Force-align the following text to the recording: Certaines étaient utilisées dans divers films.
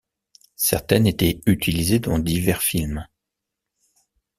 Certaines 0.55 1.05
étaient 1.05 1.41
utilisées 1.45 1.99
dans 1.99 2.17
divers 2.17 2.63
films. 2.63 3.05